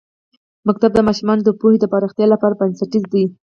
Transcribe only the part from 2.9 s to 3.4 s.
دی.